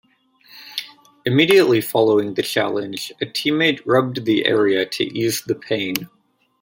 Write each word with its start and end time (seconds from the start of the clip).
Immediately 1.25 1.79
following 1.81 2.33
the 2.33 2.41
challenge, 2.41 3.11
a 3.21 3.25
teammate 3.27 3.81
rubbed 3.85 4.25
the 4.25 4.47
area 4.47 4.83
to 4.83 5.03
ease 5.03 5.43
the 5.43 5.53
pain. 5.53 5.93